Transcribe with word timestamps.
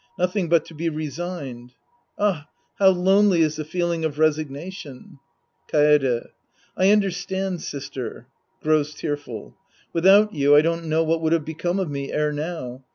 Nothing 0.17 0.49
but 0.49 0.65
to 0.65 0.73
be 0.73 0.89
resigned,— 0.89 1.75
ah, 2.17 2.47
how 2.79 2.89
lonely 2.89 3.43
is 3.43 3.57
the 3.57 3.63
feeling 3.63 4.03
of 4.03 4.17
resignation! 4.17 5.19
Kaede. 5.71 6.25
I 6.75 6.89
understand. 6.89 7.61
Sister. 7.61 8.25
{Grows 8.63 8.95
tearful^ 8.95 9.53
Without 9.93 10.33
you, 10.33 10.55
I 10.55 10.63
don't 10.63 10.85
know 10.85 11.03
what 11.03 11.21
would 11.21 11.33
have 11.33 11.45
become 11.45 11.77
of 11.79 11.91
me 11.91 12.11
ere 12.11 12.33
now. 12.33 12.83